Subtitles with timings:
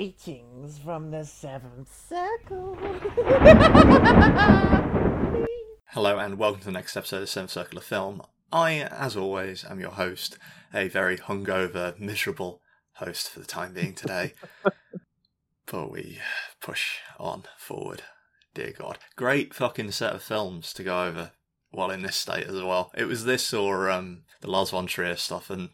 [0.00, 2.74] Greetings from the Seventh Circle.
[5.88, 8.22] Hello and welcome to the next episode of Seventh Circle of Film.
[8.50, 10.38] I, as always, am your host,
[10.72, 14.32] a very hungover, miserable host for the time being today.
[15.66, 16.18] but we
[16.62, 18.00] push on forward.
[18.54, 19.00] Dear God.
[19.16, 21.32] Great fucking set of films to go over
[21.72, 22.90] while in this state as well.
[22.96, 25.68] It was this or um, the Lars von Trier stuff, and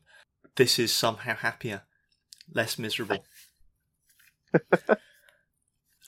[0.56, 1.82] this is somehow happier,
[2.52, 3.24] less miserable.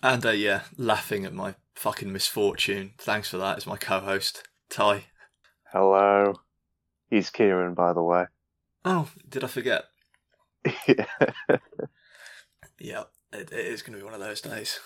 [0.02, 2.92] And uh, yeah, laughing at my fucking misfortune.
[2.98, 3.58] Thanks for that.
[3.58, 5.04] Is my co-host Ty.
[5.72, 6.34] Hello.
[7.10, 8.26] He's Kieran, by the way.
[8.84, 9.84] Oh, did I forget?
[10.86, 11.06] yeah.
[12.78, 14.78] Yeah, it, it is going to be one of those days.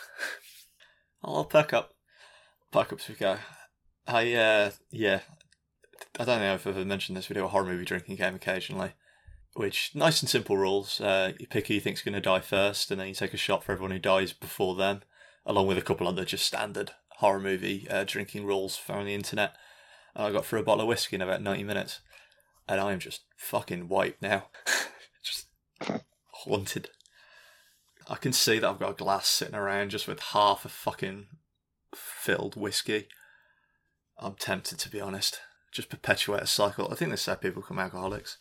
[1.22, 1.92] I'll pack up.
[2.70, 3.36] Pack up as we go.
[4.06, 5.20] I, uh, yeah.
[6.18, 7.28] I don't know if I've ever mentioned this.
[7.28, 8.92] We do a horror movie drinking game occasionally,
[9.54, 11.00] which nice and simple rules.
[11.00, 13.38] Uh, you pick who you think's going to die first, and then you take a
[13.38, 15.02] shot for everyone who dies before them,
[15.44, 19.14] along with a couple other just standard horror movie uh, drinking rules found on the
[19.14, 19.54] internet.
[20.14, 22.00] And I got through a bottle of whiskey in about 90 minutes,
[22.68, 24.48] and I am just fucking wiped now.
[25.22, 25.46] just
[26.44, 26.90] haunted.
[28.08, 31.26] I can see that I've got a glass sitting around just with half a fucking
[31.94, 33.08] filled whiskey.
[34.18, 35.40] I'm tempted to be honest.
[35.72, 36.88] Just perpetuate a cycle.
[36.90, 38.38] I think this is people become alcoholics.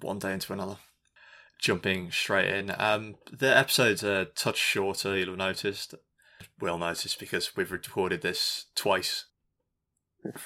[0.00, 0.76] One day into another.
[1.58, 2.72] Jumping straight in.
[2.76, 5.94] Um, the episode's a touch shorter, you'll have noticed.
[6.60, 9.26] We'll notice because we've recorded this twice.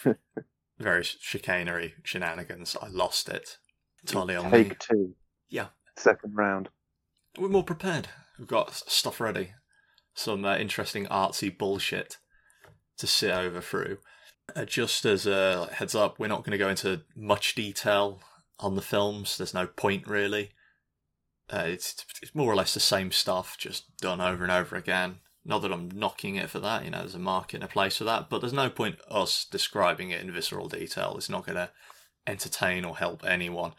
[0.79, 2.77] Very chicanery shenanigans.
[2.81, 3.59] I lost it.
[4.03, 4.65] Entirely on me.
[4.65, 5.15] Take two.
[5.49, 5.69] Yeah.
[5.97, 6.69] Second round.
[7.39, 8.09] We're more prepared.
[8.39, 9.53] We've got stuff ready.
[10.15, 12.17] Some uh, interesting artsy bullshit
[12.99, 13.99] to sit over through.
[14.57, 18.21] Uh, just as a heads up, we're not going to go into much detail
[18.61, 19.37] on the films.
[19.37, 20.51] There's no point really.
[21.53, 25.17] Uh, it's it's more or less the same stuff, just done over and over again.
[25.45, 27.97] Not that I'm knocking it for that, you know, there's a market and a place
[27.97, 31.15] for that, but there's no point us describing it in visceral detail.
[31.17, 31.71] It's not going to
[32.27, 33.73] entertain or help anyone.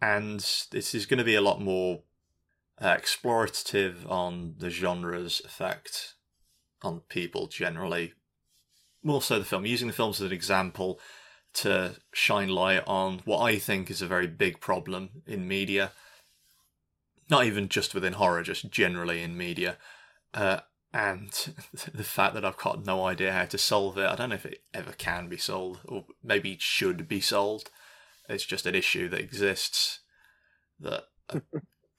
[0.00, 0.40] And
[0.70, 2.02] this is going to be a lot more
[2.78, 6.14] uh, explorative on the genre's effect
[6.82, 8.12] on people generally.
[9.02, 11.00] More so the film, using the films as an example
[11.56, 15.92] to shine light on what I think is a very big problem in media.
[17.30, 19.78] Not even just within horror, just generally in media.
[20.34, 20.60] Uh,
[20.92, 21.30] and
[21.94, 24.06] the fact that I've got no idea how to solve it.
[24.06, 27.70] I don't know if it ever can be solved, or maybe it should be solved.
[28.28, 30.00] It's just an issue that exists
[30.78, 31.04] that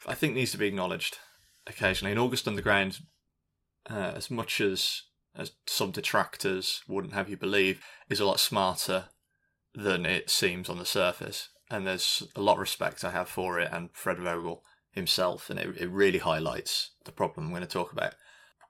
[0.06, 1.18] I think needs to be acknowledged
[1.66, 2.12] occasionally.
[2.12, 3.00] In August Underground,
[3.90, 5.04] uh, as much as
[5.36, 9.06] as some detractors wouldn't have you believe, is a lot smarter
[9.78, 11.50] than it seems on the surface.
[11.70, 15.60] And there's a lot of respect I have for it and Fred Vogel himself, and
[15.60, 18.16] it, it really highlights the problem I'm going to talk about.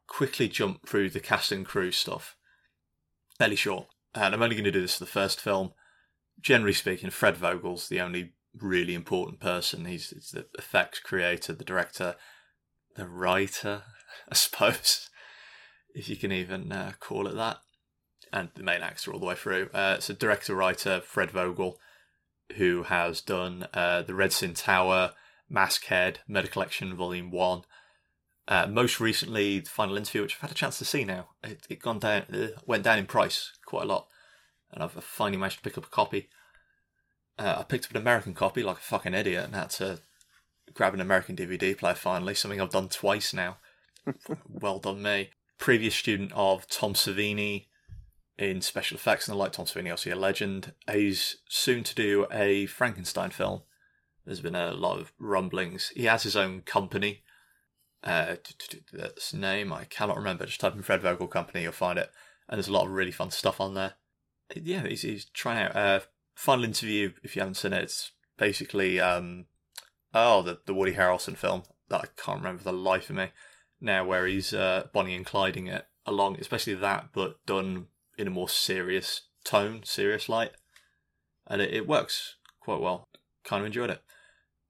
[0.07, 2.35] Quickly jump through the cast and crew stuff.
[3.37, 3.87] Fairly short.
[4.13, 5.71] And I'm only going to do this for the first film.
[6.41, 9.85] Generally speaking, Fred Vogel's the only really important person.
[9.85, 12.15] He's, he's the effects creator, the director,
[12.95, 13.83] the writer,
[14.29, 15.09] I suppose,
[15.93, 17.59] if you can even uh, call it that,
[18.31, 19.69] and the main actor all the way through.
[19.73, 21.79] Uh, so, director writer Fred Vogel,
[22.55, 25.13] who has done uh, The Red Sin Tower,
[25.51, 27.61] Maskhead, Murder Collection Volume 1.
[28.47, 31.65] Uh, most recently, the final interview, which I've had a chance to see now, it,
[31.69, 34.07] it gone down, it went down in price quite a lot,
[34.71, 36.29] and I've finally managed to pick up a copy.
[37.37, 39.99] Uh, I picked up an American copy like a fucking idiot and had to
[40.73, 43.57] grab an American DVD player finally, something I've done twice now.
[44.49, 45.31] well done, me.
[45.57, 47.65] Previous student of Tom Savini
[48.37, 49.53] in special effects and the like.
[49.53, 50.73] Tom Savini, also a legend.
[50.91, 53.61] He's soon to do a Frankenstein film.
[54.25, 55.91] There's been a lot of rumblings.
[55.95, 57.23] He has his own company.
[58.03, 58.35] Uh,
[58.93, 60.45] that's name I cannot remember.
[60.45, 62.11] Just type in Fred Vogel Company, you'll find it.
[62.47, 63.93] And there's a lot of really fun stuff on there.
[64.55, 65.75] Yeah, he's, he's trying out.
[65.75, 65.99] Uh,
[66.35, 69.45] final interview, if you haven't seen it, it's basically um,
[70.13, 73.31] oh the the Woody Harrelson film that I can't remember the life of me
[73.81, 77.87] now, where he's uh, Bonnie and Clyding it along, especially that, but done
[78.17, 80.51] in a more serious tone, serious light,
[81.47, 83.05] and it, it works quite well.
[83.43, 84.01] Kind of enjoyed it.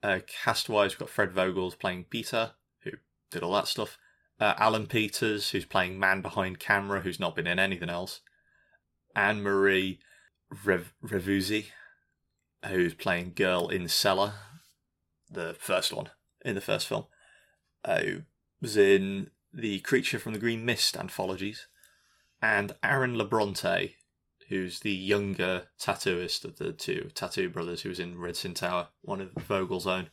[0.04, 2.52] Uh, cast wise, we've got Fred Vogel's playing Peter,
[2.84, 2.92] who
[3.32, 3.98] did all that stuff.
[4.40, 8.22] Uh, Alan Peters, who's playing man behind camera, who's not been in anything else.
[9.16, 10.00] Anne Marie
[10.64, 11.68] Rev- Revuzzi,
[12.68, 14.34] who's playing girl in Cellar,
[15.30, 16.12] the first one
[16.46, 17.06] in the first film,
[17.84, 18.02] uh,
[18.62, 21.68] was in the Creature from the Green Mist anthologies,
[22.42, 23.94] and Aaron LeBronte,
[24.50, 28.90] who's the younger tattooist of the two tattoo brothers, who was in Red Sin Tower,
[29.02, 30.10] one of Vogel's own.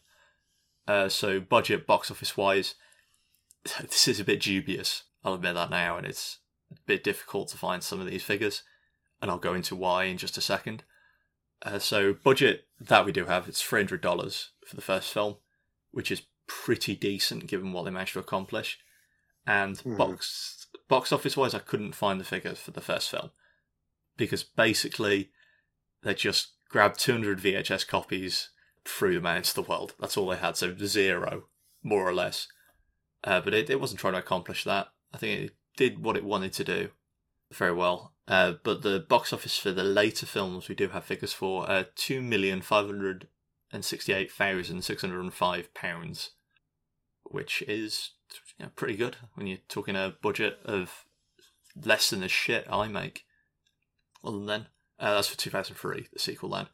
[0.86, 2.74] Uh, so budget, box office wise,
[3.80, 5.04] this is a bit dubious.
[5.24, 6.38] I'll admit that now, and it's
[6.70, 8.62] a bit difficult to find some of these figures,
[9.22, 10.84] and I'll go into why in just a second.
[11.62, 15.36] Uh, so, budget that we do have, it's three hundred dollars for the first film,
[15.92, 18.78] which is pretty decent given what they managed to accomplish.
[19.46, 19.96] And Mhm.
[19.96, 23.30] box box office wise, I couldn't find the figures for the first film
[24.16, 25.30] because basically
[26.02, 28.50] they just grabbed 200 VHS copies,
[28.84, 29.94] threw them out into the world.
[29.98, 31.48] That's all they had, so zero,
[31.82, 32.48] more or less.
[33.22, 34.88] Uh, but it, it wasn't trying to accomplish that.
[35.12, 36.90] I think it did what it wanted to do
[37.52, 38.14] very well.
[38.26, 41.84] Uh, but the box office for the later films we do have figures for uh,
[41.94, 43.28] two million five hundred
[43.70, 46.30] and sixty-eight thousand six hundred and five pounds,
[47.24, 48.10] which is
[48.58, 51.04] you know, pretty good when you're talking a budget of
[51.76, 53.24] less than the shit I make.
[54.22, 54.66] Other than then,
[54.98, 56.68] uh, that's for two thousand three, the sequel then.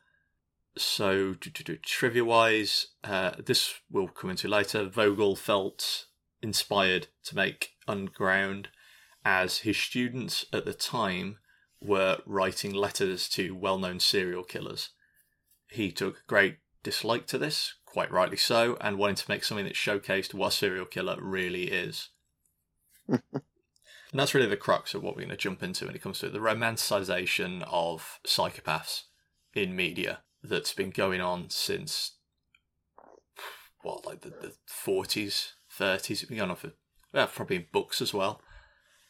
[0.76, 4.88] So, trivia wise, uh, this will come into later.
[4.88, 6.06] Vogel felt
[6.42, 8.68] inspired to make Underground
[9.24, 11.38] as his students at the time
[11.80, 14.90] were writing letters to well known serial killers.
[15.68, 19.74] He took great dislike to this, quite rightly so, and wanting to make something that
[19.74, 22.10] showcased what a serial killer really is.
[23.08, 23.20] and
[24.12, 26.28] that's really the crux of what we're going to jump into when it comes to
[26.28, 29.02] the romanticization of psychopaths
[29.54, 32.12] in media that's been going on since
[33.82, 36.10] what, like the, the 40s, 30s.
[36.10, 36.72] It's been going on for,
[37.12, 38.40] well, probably in books as well.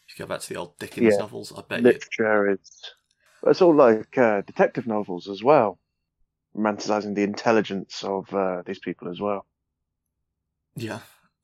[0.09, 1.19] If you go back to the old Dickens Yeah.
[1.19, 1.91] novels, I bet you.
[1.91, 2.93] Is.
[3.47, 5.79] It's all like uh, detective novels as well,
[6.57, 9.47] romanticizing the intelligence of uh, these people as well.
[10.77, 11.01] Yeah.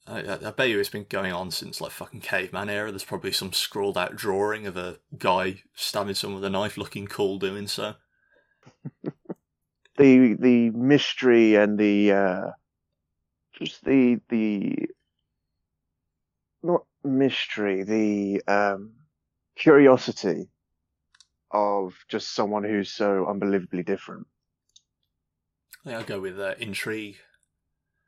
[0.06, 2.92] I, I bet you it's been going on since like fucking caveman era.
[2.92, 7.06] There's probably some scrawled out drawing of a guy stabbing someone with a knife, looking
[7.06, 7.94] cool doing so.
[9.98, 12.50] The the mystery and the uh,
[13.54, 14.90] just the the
[16.62, 18.92] not mystery, the um,
[19.56, 20.50] curiosity
[21.50, 24.26] of just someone who's so unbelievably different.
[25.86, 27.16] Yeah, I'll go with uh, intrigue.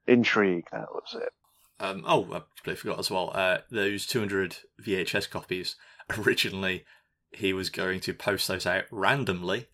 [0.07, 1.33] Intrigue, that was it.
[1.81, 3.31] Um, oh, I completely forgot as well.
[3.33, 5.77] Uh, those 200 VHS copies,
[6.19, 6.85] originally,
[7.31, 9.69] he was going to post those out randomly,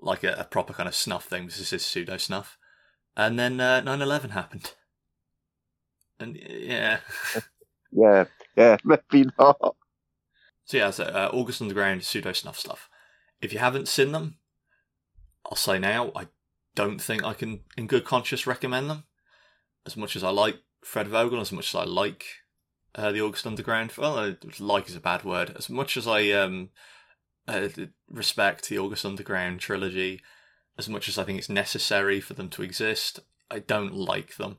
[0.00, 1.46] like a, a proper kind of snuff thing.
[1.46, 2.58] This is pseudo snuff.
[3.16, 4.74] And then uh, 9 11 happened.
[6.20, 6.98] And yeah.
[7.92, 8.24] Yeah,
[8.56, 9.76] yeah, maybe not.
[10.64, 12.90] So yeah, so uh, August Underground pseudo snuff stuff.
[13.40, 14.36] If you haven't seen them,
[15.46, 16.26] I'll say now I
[16.76, 19.04] don't think I can, in good conscience, recommend them.
[19.84, 22.24] As much as I like Fred Vogel, as much as I like
[22.94, 25.54] uh, the August Underground, well, uh, like is a bad word.
[25.56, 26.68] As much as I um,
[27.48, 27.68] uh,
[28.08, 30.20] respect the August Underground trilogy,
[30.78, 33.20] as much as I think it's necessary for them to exist,
[33.50, 34.58] I don't like them.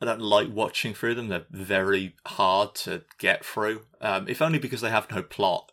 [0.00, 1.28] I don't like watching through them.
[1.28, 5.72] They're very hard to get through, um, if only because they have no plot,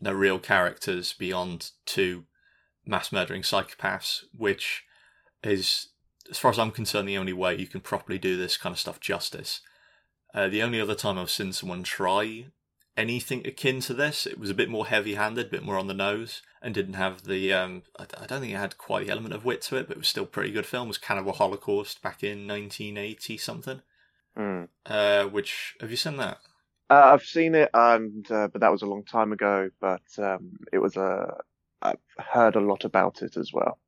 [0.00, 2.24] no real characters beyond two
[2.86, 4.84] mass murdering psychopaths, which
[5.44, 5.88] is,
[6.30, 8.78] as far as I'm concerned, the only way you can properly do this kind of
[8.78, 9.60] stuff justice.
[10.34, 12.46] Uh, the only other time I've seen someone try
[12.96, 15.94] anything akin to this, it was a bit more heavy-handed, a bit more on the
[15.94, 17.52] nose, and didn't have the.
[17.52, 19.96] Um, I, I don't think it had quite the element of wit to it, but
[19.96, 20.86] it was still a pretty good film.
[20.86, 23.82] It was Cannibal Holocaust back in 1980 something.
[24.36, 24.68] Mm.
[24.86, 26.38] Uh, which have you seen that?
[26.90, 29.70] Uh, I've seen it, and uh, but that was a long time ago.
[29.80, 31.36] But um, it was a.
[31.82, 33.78] I've heard a lot about it as well.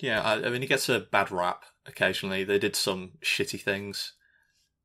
[0.00, 2.44] Yeah, I, I mean, he gets a bad rap occasionally.
[2.44, 4.12] They did some shitty things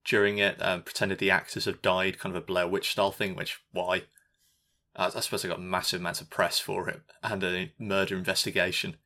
[0.06, 3.36] during it, um, pretended the actors have died, kind of a Blair Witch style thing,
[3.36, 4.04] which, why?
[4.96, 8.98] I, I suppose they got massive amounts of press for it, and a murder investigation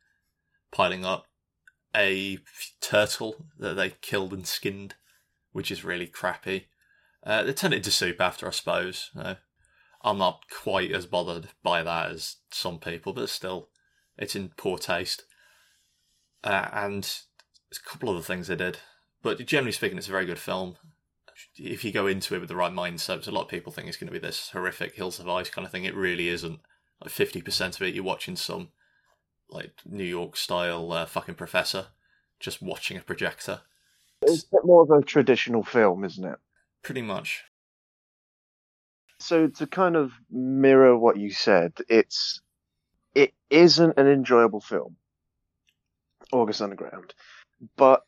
[0.72, 1.26] piling up.
[1.96, 2.40] A
[2.82, 4.96] turtle that they killed and skinned,
[5.52, 6.68] which is really crappy.
[7.24, 9.12] Uh, they turned it into soup after, I suppose.
[10.02, 13.70] I'm not quite as bothered by that as some people, but still,
[14.18, 15.24] it's in poor taste.
[16.48, 17.20] Uh, and
[17.74, 18.78] a couple other things they did.
[19.22, 20.78] But generally speaking, it's a very good film.
[21.58, 23.98] If you go into it with the right mindset, a lot of people think it's
[23.98, 25.84] going to be this horrific Hills Have Eyes kind of thing.
[25.84, 26.62] It really isn't.
[27.04, 28.70] Like 50% of it, you're watching some
[29.50, 31.88] like New York style uh, fucking professor
[32.40, 33.62] just watching a projector.
[34.22, 36.40] It's a bit more of a traditional film, isn't it?
[36.82, 37.44] Pretty much.
[39.20, 42.40] So to kind of mirror what you said, it's
[43.14, 44.96] it isn't an enjoyable film,
[46.32, 47.14] August Underground,
[47.78, 48.04] but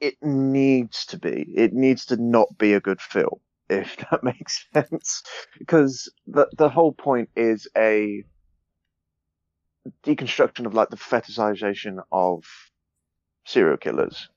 [0.00, 1.46] it needs to be.
[1.56, 5.22] It needs to not be a good film, if that makes sense,
[5.58, 8.24] because the the whole point is a
[10.04, 12.44] deconstruction of like the fetishization of
[13.46, 14.28] serial killers,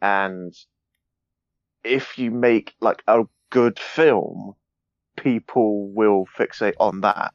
[0.00, 0.54] and
[1.84, 4.54] if you make like a good film,
[5.16, 7.32] people will fixate on that.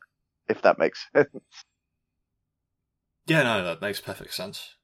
[0.50, 1.30] If that makes sense.
[3.28, 4.76] Yeah, no, that makes perfect sense.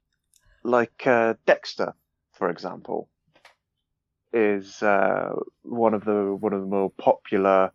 [0.63, 1.94] like uh, Dexter,
[2.34, 3.10] for example,
[4.34, 5.29] is uh,
[5.63, 7.72] one of the one of the more popular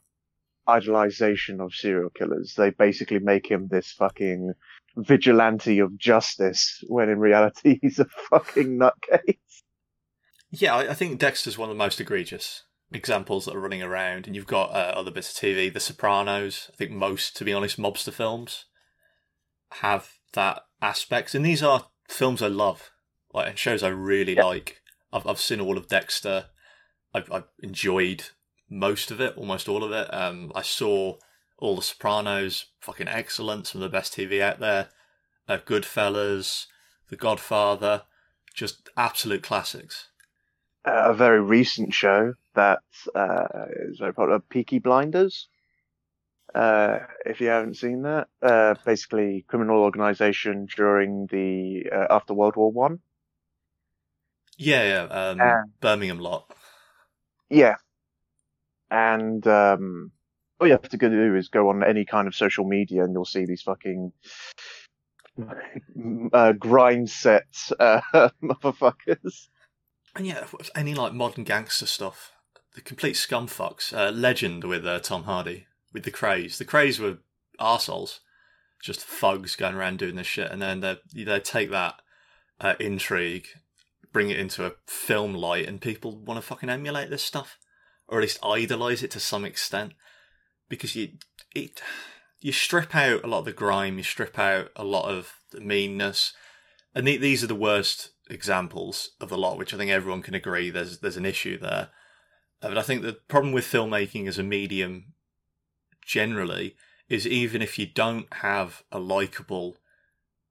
[0.68, 2.54] idolization of serial killers.
[2.56, 4.52] They basically make him this fucking
[4.96, 9.38] vigilante of justice, when in reality he's a fucking nutcase.
[10.50, 14.26] Yeah, I, I think Dexter's one of the most egregious examples that are running around,
[14.26, 16.70] and you've got uh, other bits of TV, The Sopranos.
[16.72, 18.66] I think most, to be honest, mobster films
[19.80, 21.34] have that aspects.
[21.34, 22.90] and these are films I love,
[23.32, 24.44] like and shows I really Yeah.
[24.44, 24.80] like.
[25.12, 26.46] I've I've seen all of Dexter.
[27.14, 28.24] I've, I've enjoyed
[28.70, 30.12] most of it, almost all of it.
[30.12, 31.16] Um, I saw
[31.58, 34.88] all The Sopranos, fucking excellent, some of the best TV out there.
[35.46, 36.66] Uh, Goodfellas,
[37.10, 38.02] The Godfather,
[38.54, 40.08] just absolute classics.
[40.86, 42.80] Uh, a very recent show that
[43.14, 43.44] uh,
[43.88, 45.48] is very popular, Peaky Blinders.
[46.54, 52.56] Uh, if you haven't seen that, uh, basically criminal organization during the uh, after World
[52.56, 53.00] War One.
[54.58, 55.02] Yeah, yeah.
[55.04, 56.52] Um, Birmingham lot.
[57.48, 57.76] Yeah.
[58.90, 60.12] And um,
[60.60, 63.24] all you have to do is go on any kind of social media and you'll
[63.24, 64.12] see these fucking
[66.32, 68.00] uh, grind sets uh,
[68.42, 69.48] motherfuckers.
[70.14, 70.44] And yeah,
[70.76, 72.32] any like modern gangster stuff,
[72.74, 73.96] the complete scumfucks.
[73.96, 76.58] Uh, Legend with uh, Tom Hardy with the Krays.
[76.58, 77.18] The Krays were
[77.60, 78.20] arseholes,
[78.82, 81.94] just thugs going around doing this shit, and then they they take that
[82.60, 83.46] uh, intrigue,
[84.12, 87.58] bring it into a film light, and people want to fucking emulate this stuff,
[88.08, 89.92] or at least idolize it to some extent,
[90.68, 91.10] because you
[91.54, 91.80] it
[92.40, 95.60] you strip out a lot of the grime, you strip out a lot of the
[95.60, 96.32] meanness,
[96.94, 100.34] and the- these are the worst examples of the lot, which I think everyone can
[100.34, 101.90] agree there's there's an issue there.
[102.60, 105.14] Uh, but I think the problem with filmmaking as a medium
[106.04, 106.76] generally
[107.08, 109.76] is even if you don't have a likable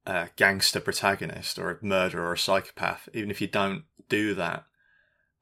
[0.05, 4.65] uh, gangster protagonist or a murderer or a psychopath, even if you don't do that,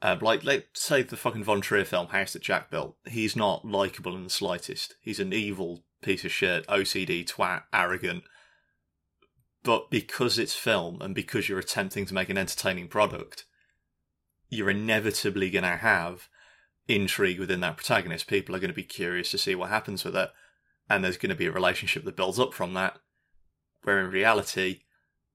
[0.01, 3.65] uh, like let's say the fucking Von Trier film House That Jack Built, he's not
[3.65, 4.95] likable in the slightest.
[5.01, 8.23] He's an evil piece of shit, OCD twat, arrogant.
[9.63, 13.45] But because it's film and because you're attempting to make an entertaining product,
[14.47, 16.29] you're inevitably going to have
[16.89, 18.27] intrigue within that protagonist.
[18.27, 20.31] People are going to be curious to see what happens with it,
[20.89, 22.97] and there's going to be a relationship that builds up from that.
[23.83, 24.81] Where in reality,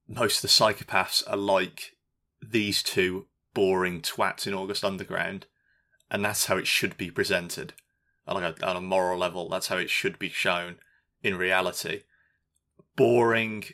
[0.07, 1.93] most of the psychopaths are like
[2.43, 5.47] these two boring twats in August Underground,
[6.11, 7.73] and that's how it should be presented.
[8.27, 10.77] A, on a moral level, that's how it should be shown
[11.23, 12.03] in reality.
[12.97, 13.65] Boring,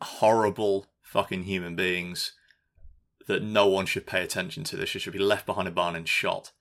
[0.00, 2.32] horrible fucking human beings
[3.26, 4.76] that no one should pay attention to.
[4.76, 6.52] They should be left behind a barn and shot.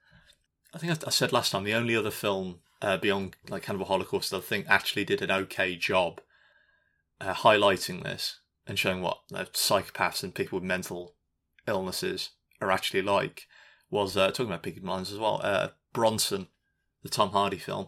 [0.74, 4.32] I think I, said last time the only other film uh, beyond like Cannibal Holocaust
[4.32, 6.22] that I think actually did an okay job
[7.22, 11.16] uh, highlighting this and showing what uh, psychopaths and people with mental
[11.68, 12.32] illnesses
[12.62, 13.48] are actually like
[13.90, 15.40] was uh, talking about Peaky Blinders as well.
[15.44, 16.48] Uh, Bronson,
[17.04, 17.88] the Tom Hardy film.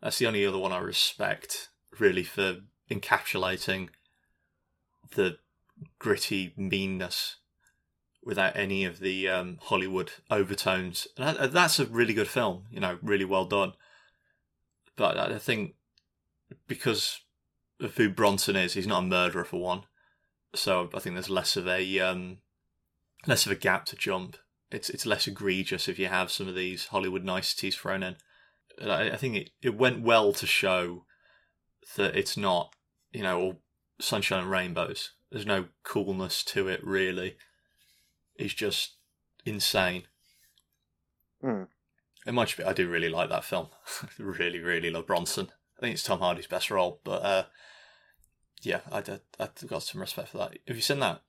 [0.00, 1.68] That's the only other one I respect
[1.98, 2.58] really for
[2.90, 3.88] encapsulating
[5.14, 5.38] the
[5.98, 7.36] gritty meanness
[8.24, 11.06] without any of the um, Hollywood overtones.
[11.16, 13.74] And that- that's a really good film, you know, really well done.
[14.96, 15.74] But I I think
[16.66, 17.20] because
[17.80, 19.82] of who Bronson is, he's not a murderer for one.
[20.54, 22.38] So I think there's less of a um,
[23.26, 24.36] less of a gap to jump.
[24.70, 28.16] It's it's less egregious if you have some of these Hollywood niceties thrown in.
[28.82, 31.04] I, I think it, it went well to show
[31.96, 32.74] that it's not,
[33.12, 33.60] you know, all
[34.00, 35.10] sunshine and rainbows.
[35.30, 37.36] There's no coolness to it really.
[38.36, 38.94] It's just
[39.44, 40.04] insane.
[41.40, 41.64] Hmm.
[42.26, 42.64] It might just be.
[42.64, 43.68] I do really like that film.
[44.18, 45.50] really, really love Bronson.
[45.78, 47.44] I think it's Tom Hardy's best role, but uh,
[48.62, 50.58] yeah, I, I, I've got some respect for that.
[50.66, 51.22] Have you seen that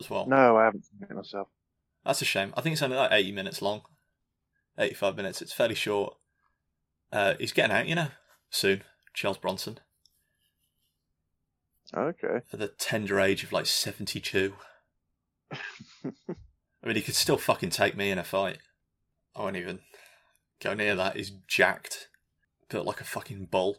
[0.00, 0.26] as well?
[0.26, 1.48] No, I haven't seen it myself.
[2.04, 2.52] That's a shame.
[2.56, 3.82] I think it's only like 80 minutes long.
[4.78, 5.42] 85 minutes.
[5.42, 6.16] It's fairly short.
[7.12, 8.08] Uh, he's getting out, you know,
[8.50, 8.82] soon.
[9.14, 9.78] Charles Bronson.
[11.96, 12.40] Okay.
[12.52, 14.54] At the tender age of like 72.
[16.28, 18.58] I mean, he could still fucking take me in a fight.
[19.34, 19.80] I won't even
[20.62, 21.16] go near that.
[21.16, 22.08] He's jacked.
[22.68, 23.78] Built like a fucking bull.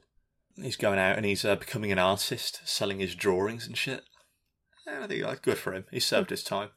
[0.55, 4.03] He's going out and he's uh, becoming an artist, selling his drawings and shit.
[4.85, 5.85] Yeah, I think that's good for him.
[5.91, 6.69] He served his time.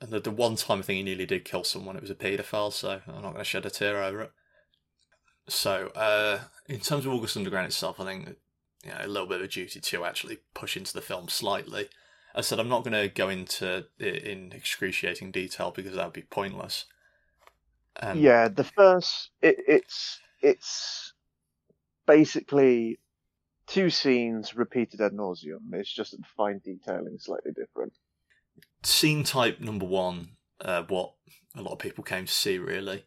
[0.00, 2.14] And the, the one time I think he nearly did kill someone, it was a
[2.14, 4.32] paedophile, so I'm not going to shed a tear over it.
[5.48, 8.36] So, uh, in terms of August Underground itself, I think
[8.84, 11.88] you know, a little bit of a duty to actually push into the film slightly.
[12.34, 16.12] I said I'm not going to go into it in excruciating detail because that would
[16.12, 16.86] be pointless.
[18.00, 21.12] Um, yeah, the first it, it's it's
[22.06, 22.98] basically
[23.66, 25.72] two scenes repeated ad nauseum.
[25.72, 27.92] It's just fine detailing slightly different.
[28.82, 31.12] Scene type number one, uh, what
[31.54, 33.04] a lot of people came to see really,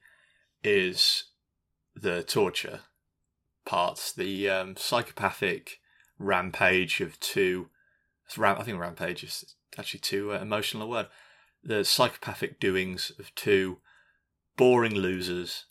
[0.63, 1.25] is
[1.96, 2.82] the torture
[3.65, 5.79] parts, the um, psychopathic
[6.20, 7.70] rampage of two.
[8.38, 11.08] I think rampage is actually too uh, emotional a word.
[11.63, 13.79] The psychopathic doings of two
[14.58, 15.65] boring losers,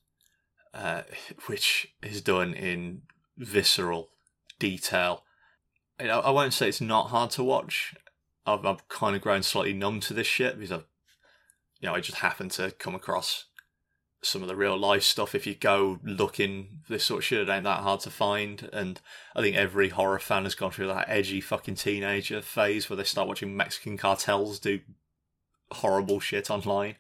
[0.73, 1.03] uh,
[1.47, 3.03] which is done in
[3.37, 4.11] visceral
[4.59, 5.25] detail.
[6.01, 7.95] Know, I won't say it's not hard to watch.
[8.47, 10.87] I've, I've kind of grown slightly numb to this shit because I've,
[11.81, 13.47] you know, I just happened to come across
[14.25, 15.35] some of the real life stuff.
[15.35, 18.69] If you go looking this sort of shit, it ain't that hard to find.
[18.73, 19.01] And
[19.35, 23.05] I think every horror fan has gone through that edgy fucking teenager phase where they
[23.05, 24.81] start watching Mexican cartels do
[25.71, 26.97] horrible shit online.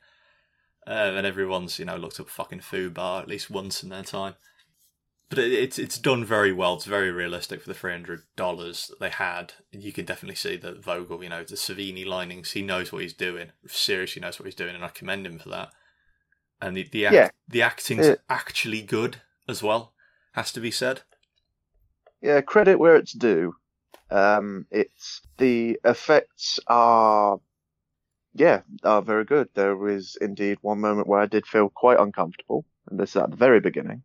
[0.86, 4.02] Uh, and everyone's, you know, looked up fucking food bar at least once in their
[4.02, 4.34] time.
[5.30, 6.74] But it, it's it's done very well.
[6.74, 9.54] It's very realistic for the three hundred dollars that they had.
[9.72, 13.14] You can definitely see that Vogel, you know, the Savini linings, he knows what he's
[13.14, 13.52] doing.
[13.66, 15.70] Seriously knows what he's doing, and I commend him for that.
[16.64, 17.28] And the the, act, Yeah.
[17.46, 18.14] the acting's Yeah.
[18.28, 19.92] actually good as well.
[20.32, 21.02] Has to be said.
[22.22, 23.56] Yeah, credit where it's due.
[24.10, 27.38] Um, it's the effects are,
[28.32, 29.48] yeah, are very good.
[29.54, 33.30] There was indeed one moment where I did feel quite uncomfortable, and this is at
[33.30, 34.02] the very beginning.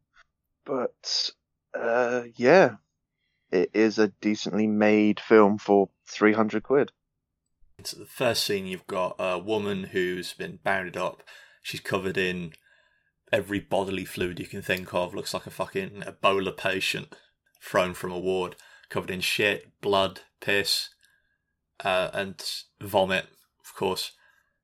[0.66, 1.32] But
[1.74, 2.76] uh, yeah,
[3.52, 6.92] it is a decently made film for three hundred quid.
[7.84, 11.24] So the first scene, you've got a woman who's been bounded up.
[11.62, 12.54] She's covered in
[13.32, 15.14] every bodily fluid you can think of.
[15.14, 17.16] Looks like a fucking Ebola patient
[17.62, 18.56] thrown from a ward,
[18.90, 20.90] covered in shit, blood, piss,
[21.84, 22.44] uh, and
[22.82, 23.28] vomit.
[23.64, 24.14] Of course,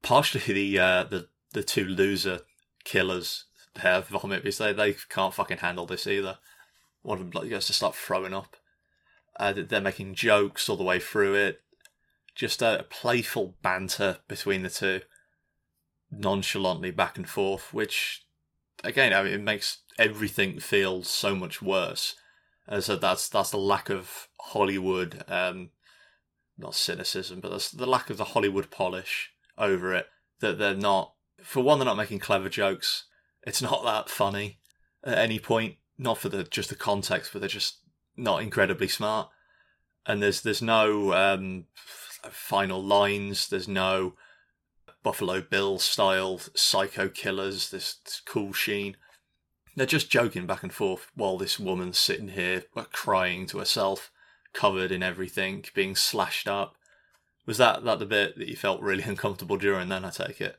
[0.01, 2.41] partially the uh, the the two loser
[2.83, 3.45] killers
[3.77, 6.37] have vomit because they they can't fucking handle this either.
[7.01, 8.55] One of them goes to start throwing up.
[9.37, 11.61] Uh, they're making jokes all the way through it
[12.35, 15.01] just a playful banter between the two,
[16.17, 18.25] nonchalantly back and forth, which
[18.83, 22.15] again, I mean, it makes everything feel so much worse.
[22.67, 25.69] As so that's that's the lack of Hollywood, um,
[26.57, 30.07] not cynicism, but that's the lack of the Hollywood polish over it.
[30.39, 33.05] That they're not, for one, they're not making clever jokes.
[33.43, 34.59] It's not that funny
[35.03, 35.75] at any point.
[35.97, 37.79] Not for the just the context, but they're just
[38.17, 39.29] not incredibly smart.
[40.07, 43.47] And there's there's no um, final lines.
[43.47, 44.15] There's no
[45.05, 47.69] Buffalo Bill style psycho killers.
[47.69, 48.97] This, this cool sheen.
[49.75, 54.09] They're just joking back and forth while this woman's sitting here crying to herself,
[54.51, 56.75] covered in everything, being slashed up.
[57.45, 59.89] Was that that the bit that you felt really uncomfortable during?
[59.89, 60.57] Then I take it.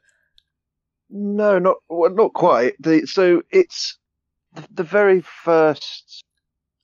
[1.10, 2.80] No, not well, not quite.
[2.80, 3.98] The, so it's
[4.52, 6.24] the, the very first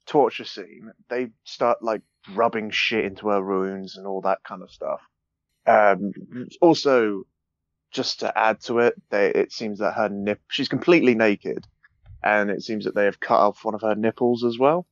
[0.07, 0.91] torture scene.
[1.09, 2.03] They start like
[2.35, 5.01] rubbing shit into her wounds and all that kind of stuff.
[5.65, 6.13] Um,
[6.61, 7.25] also,
[7.93, 11.67] just to add to it, they, it seems that her nip she's completely naked,
[12.23, 14.87] and it seems that they have cut off one of her nipples as well.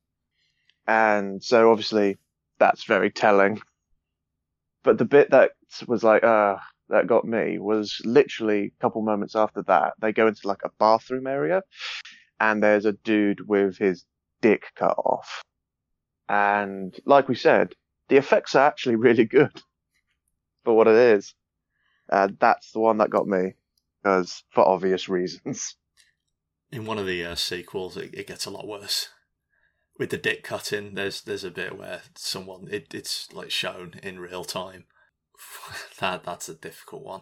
[0.87, 2.17] And so obviously
[2.59, 3.61] that's very telling.
[4.83, 5.51] But the bit that
[5.87, 6.57] was like, uh,
[6.89, 9.93] that got me was literally a couple moments after that.
[9.99, 11.61] They go into like a bathroom area
[12.39, 14.05] and there's a dude with his
[14.41, 15.41] dick cut off.
[16.27, 17.73] And like we said,
[18.09, 19.61] the effects are actually really good
[20.63, 21.33] for what it is.
[22.09, 23.53] Uh, that's the one that got me
[24.01, 25.75] because for obvious reasons.
[26.71, 29.09] In one of the uh, sequels, it, it gets a lot worse.
[29.99, 34.19] With the dick cutting, there's there's a bit where someone it, it's like shown in
[34.19, 34.85] real time.
[35.99, 37.21] that that's a difficult one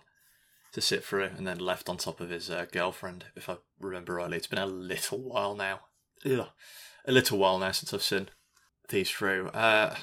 [0.74, 4.14] to sit through, and then left on top of his uh, girlfriend, if I remember
[4.14, 4.38] rightly.
[4.38, 5.80] It's been a little while now.
[6.24, 6.48] Ugh.
[7.06, 8.30] A little while now since I've seen
[8.90, 9.48] these through.
[9.48, 9.96] Uh,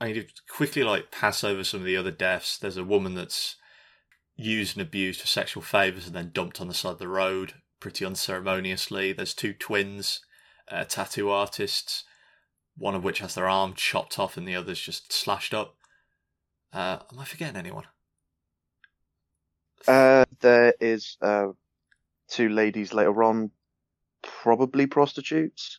[0.00, 2.56] I need to quickly like pass over some of the other deaths.
[2.56, 3.56] There's a woman that's
[4.36, 7.54] used and abused for sexual favors and then dumped on the side of the road
[7.84, 9.12] pretty unceremoniously.
[9.12, 10.20] There's two twins,
[10.70, 12.04] uh, tattoo artists,
[12.76, 15.76] one of which has their arm chopped off and the other's just slashed up.
[16.72, 17.84] Uh, am I forgetting anyone?
[19.86, 21.48] Uh, there is uh,
[22.28, 23.50] two ladies later on,
[24.22, 25.78] probably prostitutes.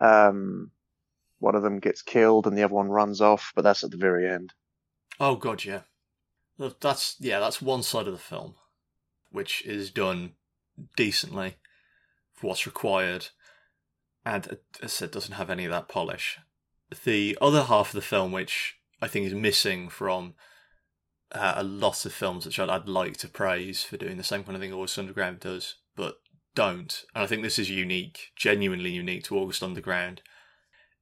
[0.00, 0.70] Um,
[1.38, 3.98] one of them gets killed and the other one runs off, but that's at the
[3.98, 4.54] very end.
[5.20, 5.80] Oh god, yeah.
[6.80, 8.54] That's yeah, that's one side of the film,
[9.30, 10.32] which is done
[10.96, 11.56] decently
[12.32, 13.28] for what's required,
[14.24, 16.38] and uh, as I said, doesn't have any of that polish.
[17.04, 20.34] The other half of the film, which I think is missing from
[21.32, 24.44] uh, a lot of films which I'd, I'd like to praise for doing the same
[24.44, 26.16] kind of thing August Underground does, but
[26.54, 27.04] don't.
[27.14, 30.22] And I think this is unique, genuinely unique to August Underground.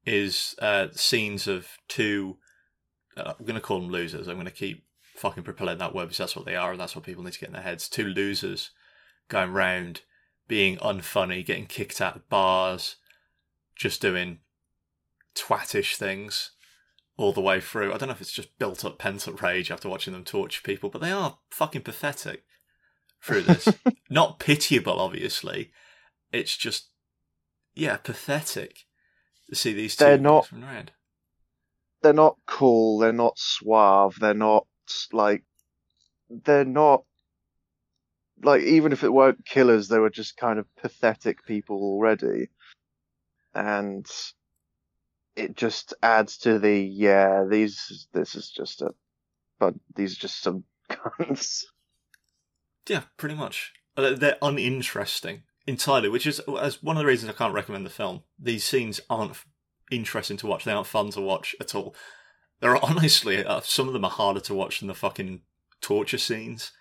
[0.07, 2.39] Is uh, scenes of two.
[3.17, 4.29] Uh, I'm going to call them losers.
[4.29, 4.85] I'm going to keep
[5.21, 7.41] fucking propelling that word because that's what they are, and that's what people need to
[7.41, 7.89] get in their heads.
[7.89, 8.71] Two losers
[9.29, 10.01] going round,
[10.49, 12.97] being unfunny, getting kicked out of bars,
[13.77, 14.39] just doing
[15.35, 16.53] twattish things
[17.17, 17.93] all the way through.
[17.93, 20.63] I don't know if it's just built up pent up rage after watching them torture
[20.65, 22.45] people, but they are fucking pathetic
[23.23, 23.69] through this.
[24.11, 25.71] not pitiable, obviously.
[26.33, 26.89] It's just,
[27.75, 28.87] yeah, pathetic
[29.51, 30.49] to see these 2 They're not-.
[32.03, 32.99] They're not cool.
[32.99, 34.17] They're not suave.
[34.19, 34.67] They're not
[35.13, 35.43] like.
[36.29, 37.05] They're not.
[38.43, 42.49] Like, even if it weren't killers, they were just kind of pathetic people already.
[43.55, 44.07] And
[45.37, 48.95] it just adds to the, yeah, these, this is just a,
[49.59, 51.65] but these are just some cunts.
[52.89, 53.73] Yeah, pretty much.
[53.97, 57.91] Uh, They're uninteresting entirely, which is as one of the reasons I can't recommend the
[57.91, 58.23] film.
[58.39, 59.37] These scenes aren't
[59.91, 60.65] interesting to watch.
[60.65, 61.95] They aren't fun to watch at all.
[62.61, 65.41] They're honestly uh, some of them are harder to watch than the fucking
[65.81, 66.73] torture scenes.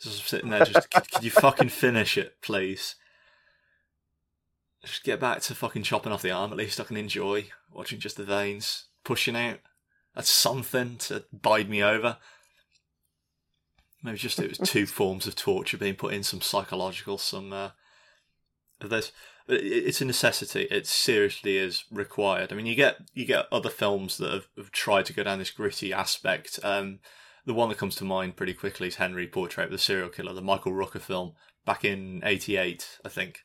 [0.00, 2.96] Just sitting there, just could, could you fucking finish it, please?
[4.84, 6.50] Just get back to fucking chopping off the arm.
[6.50, 9.60] At least I can enjoy watching just the veins pushing out.
[10.14, 12.18] That's something to bide me over.
[14.02, 17.70] Maybe just it was two forms of torture being put in, some psychological, some uh,
[18.80, 19.12] of this.
[19.46, 20.62] It's a necessity.
[20.70, 22.52] It seriously is required.
[22.52, 25.38] I mean, you get you get other films that have, have tried to go down
[25.38, 26.58] this gritty aspect.
[26.62, 27.00] Um,
[27.44, 30.32] the one that comes to mind pretty quickly is Henry Portrait of the Serial Killer,
[30.32, 31.32] the Michael Rooker film
[31.66, 33.40] back in '88, I think.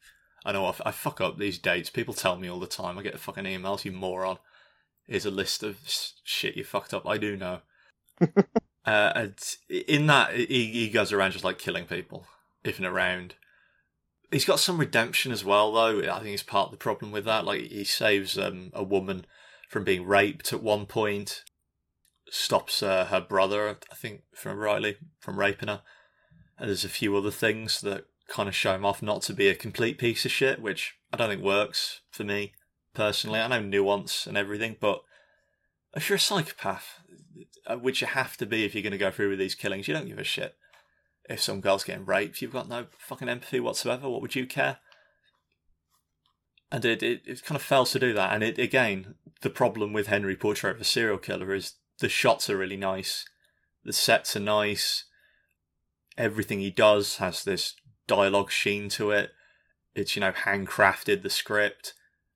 [0.46, 1.90] I know I, f- I fuck up these dates.
[1.90, 2.98] People tell me all the time.
[2.98, 4.38] I get fucking emails, you moron.
[5.06, 5.80] Here's a list of
[6.24, 7.06] shit you fucked up.
[7.06, 7.60] I do know.
[8.86, 9.36] Uh, and
[9.70, 12.26] in that, he, he goes around just like killing people,
[12.64, 13.36] if and around.
[14.32, 16.00] He's got some redemption as well, though.
[16.02, 17.46] I think it's part of the problem with that.
[17.46, 19.26] Like he saves um, a woman
[19.70, 21.44] from being raped at one point,
[22.30, 25.82] stops uh, her brother, I think, from rightly from raping her,
[26.58, 29.48] and there's a few other things that kind of show him off not to be
[29.48, 32.54] a complete piece of shit, which I don't think works for me
[32.94, 33.40] personally.
[33.40, 35.02] I know nuance and everything, but
[35.96, 37.00] if you're a psychopath,
[37.66, 39.88] uh, which you have to be if you're going to go through with these killings,
[39.88, 40.56] you don't give a shit.
[41.30, 44.10] If some girl's getting raped, you've got no fucking empathy whatsoever.
[44.10, 44.80] What would you care?
[46.72, 48.34] And it, it, it kind of fails to do that.
[48.34, 52.50] And it again, the problem with Henry Portrait of a Serial Killer is the shots
[52.50, 53.26] are really nice,
[53.84, 55.06] the sets are nice,
[56.18, 57.76] everything he does has this
[58.08, 59.32] dialogue sheen to it.
[59.96, 61.94] It's you know handcrafted the script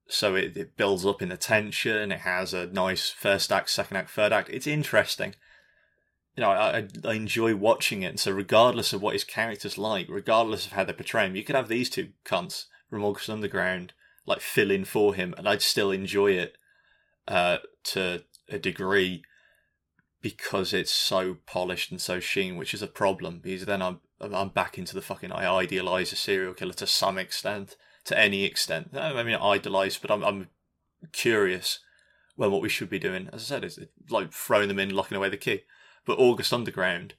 [0.07, 2.11] so it, it builds up in the tension.
[2.11, 4.49] It has a nice first act, second act, third act.
[4.49, 5.35] It's interesting.
[6.35, 8.07] You know, I, I- enjoy watching it.
[8.07, 11.43] And so, regardless of what his character's like, regardless of how they portray him, you
[11.43, 13.93] could have these two cunts from August Underground
[14.25, 16.57] like fill in for him, and I'd still enjoy it
[17.27, 19.23] uh, to a degree
[20.21, 23.39] because it's so polished and so sheen, which is a problem.
[23.43, 27.17] Because then I'm I'm back into the fucking I idealize a serial killer to some
[27.17, 28.91] extent to any extent.
[28.95, 30.47] I mean, I idolize, but I'm, I'm
[31.11, 31.79] curious
[32.37, 33.29] well what we should be doing.
[33.33, 35.61] As I said, is like throwing them in, locking away the key.
[36.05, 37.13] But August Underground,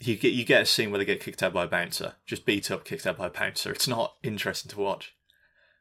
[0.00, 2.44] you get you get a scene where they get kicked out by a bouncer, just
[2.44, 3.70] beat up, kicked out by a bouncer.
[3.70, 5.14] It's not interesting to watch.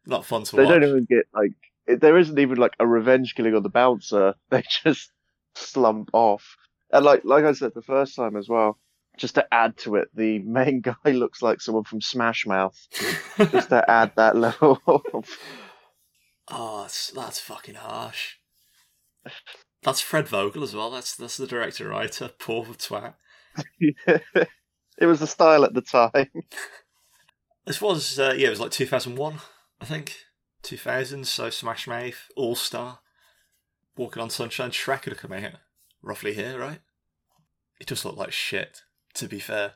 [0.06, 0.74] Not fun to They watch.
[0.74, 4.36] don't even get like there isn't even like a revenge killing on the bouncer.
[4.50, 5.12] They just
[5.56, 6.58] slump off.
[6.92, 8.78] And like like I said the first time as well,
[9.18, 12.78] just to add to it, the main guy looks like someone from Smash Mouth.
[13.52, 15.26] Just to add that level of
[16.50, 18.36] oh, that's, that's fucking harsh.
[19.84, 20.92] That's Fred Vogel as well.
[20.92, 22.30] That's that's the director writer.
[22.40, 23.16] Poor twat.
[23.80, 26.28] it was the style at the time.
[27.66, 29.36] This was uh, yeah, it was like 2001,
[29.80, 30.18] I think.
[30.64, 33.00] 2000, so Smash Mouth, All Star,
[33.96, 35.54] Walking on Sunshine, Shrek could have come out
[36.02, 36.80] roughly here, right?
[37.80, 38.82] It does look like shit,
[39.14, 39.74] to be fair,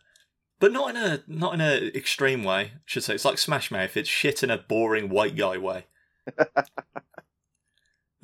[0.59, 2.61] but not in a not in a extreme way.
[2.61, 3.95] I should say it's like Smash Mouth.
[3.95, 5.85] It's shit in a boring white guy way.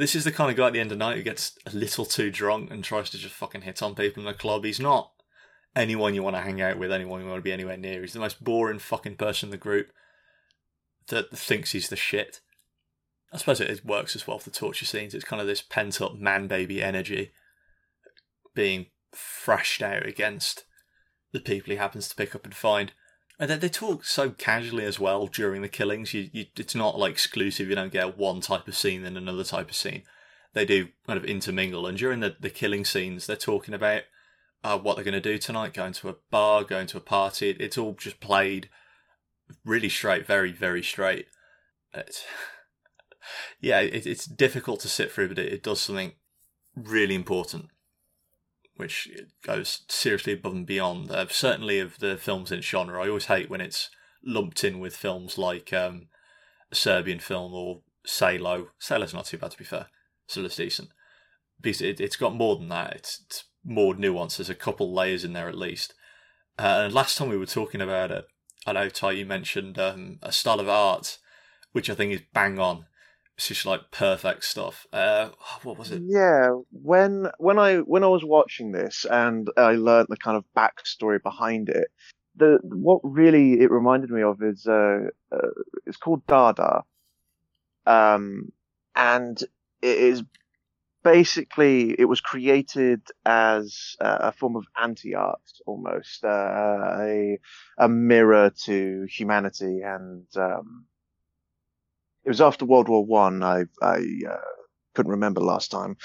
[0.01, 1.75] this is the kind of guy at the end of the night who gets a
[1.75, 4.63] little too drunk and tries to just fucking hit on people in the club.
[4.63, 5.11] He's not
[5.75, 8.01] anyone you want to hang out with, anyone you want to be anywhere near.
[8.01, 9.91] He's the most boring fucking person in the group
[11.07, 12.41] that thinks he's the shit.
[13.31, 15.13] I suppose it works as well for the torture scenes.
[15.13, 17.31] It's kind of this pent up man baby energy
[18.55, 20.65] being thrashed out against
[21.31, 22.91] the people he happens to pick up and find.
[23.41, 26.13] And they, they talk so casually as well during the killings.
[26.13, 27.67] You, you, it's not like exclusive.
[27.67, 30.03] You don't get one type of scene and another type of scene.
[30.53, 31.87] They do kind of intermingle.
[31.87, 34.03] And during the, the killing scenes, they're talking about
[34.63, 37.49] uh, what they're going to do tonight, going to a bar, going to a party.
[37.49, 38.69] It's all just played
[39.65, 41.25] really straight, very, very straight.
[41.95, 42.23] It's,
[43.59, 46.11] yeah, it, it's difficult to sit through, but it, it does something
[46.75, 47.69] really important,
[48.75, 49.09] which
[49.43, 51.11] goes seriously above and beyond.
[51.11, 53.89] Uh, certainly of the films in genre, I always hate when it's
[54.23, 56.07] lumped in with films like um,
[56.71, 58.69] a Serbian film or Salo.
[58.79, 59.87] Salo's not too bad, to be fair.
[60.27, 60.89] Salo's decent.
[61.59, 62.95] Because it, it's got more than that.
[62.95, 64.37] It's, it's more nuance.
[64.37, 65.93] There's a couple layers in there at least.
[66.57, 68.25] Uh, and last time we were talking about it,
[68.65, 71.17] I know Ty, you mentioned um, a style of art,
[71.71, 72.85] which I think is bang on.
[73.41, 74.85] It's just like perfect stuff.
[74.93, 75.29] Uh,
[75.63, 76.03] what was it?
[76.05, 80.45] Yeah, when when I when I was watching this and I learned the kind of
[80.55, 81.87] backstory behind it,
[82.35, 85.47] the what really it reminded me of is uh, uh
[85.87, 86.83] it's called Dada,
[87.87, 88.51] um,
[88.95, 89.41] and
[89.81, 90.21] it is
[91.03, 96.27] basically it was created as a form of anti-art almost uh,
[96.99, 97.39] a
[97.79, 100.85] a mirror to humanity and um,
[102.25, 104.37] it was after World War One I I uh,
[104.95, 105.97] couldn't remember last time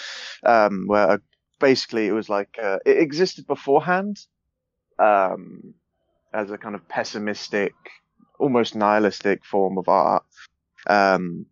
[0.45, 1.19] um, where uh,
[1.61, 4.19] basically it was like uh, it existed beforehand
[4.99, 5.75] um,
[6.33, 7.75] as a kind of pessimistic
[8.39, 10.25] almost nihilistic form of art
[10.89, 11.47] um,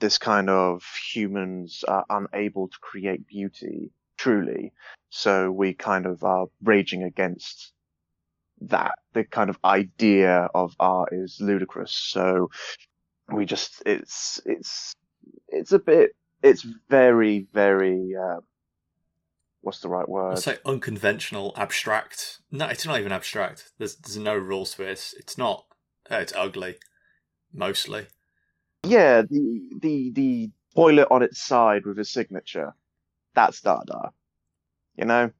[0.00, 4.72] this kind of humans are unable to create beauty truly.
[5.10, 7.72] So we kind of are raging against
[8.62, 8.94] that.
[9.12, 11.92] The kind of idea of art is ludicrous.
[11.92, 12.50] So
[13.32, 14.94] we just, it's, it's,
[15.48, 18.40] it's a bit, it's very, very, uh,
[19.62, 20.32] what's the right word?
[20.32, 22.38] I'd say unconventional, abstract.
[22.50, 23.72] No, it's not even abstract.
[23.78, 25.14] There's, there's no rules to it.
[25.18, 25.64] It's not,
[26.10, 26.76] uh, it's ugly,
[27.52, 28.06] mostly
[28.84, 32.74] yeah, the the the toilet on its side with a signature.
[33.34, 34.12] That's Dada.
[34.96, 35.30] You know?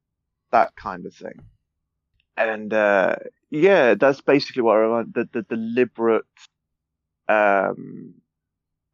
[0.51, 1.42] That kind of thing.
[2.37, 3.16] And uh
[3.51, 6.25] yeah, that's basically what I want the, the deliberate
[7.29, 8.15] um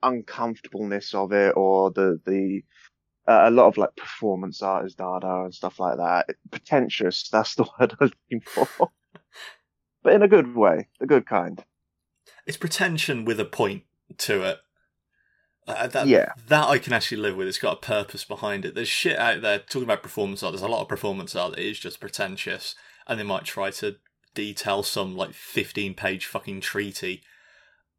[0.02, 2.62] uncomfortableness of it or the the
[3.28, 6.26] uh, a lot of like performance art is Dada and stuff like that.
[6.50, 8.90] Pretentious, that's the word I was looking for.
[10.02, 11.62] but in a good way, a good kind.
[12.46, 13.84] It's pretension with a point
[14.18, 14.58] to it.
[15.68, 17.46] Uh, that, yeah, that I can actually live with.
[17.46, 18.74] It's got a purpose behind it.
[18.74, 20.52] There's shit out there talking about performance art.
[20.52, 22.74] There's a lot of performance art that is just pretentious,
[23.06, 23.96] and they might try to
[24.34, 27.22] detail some like 15 page fucking treaty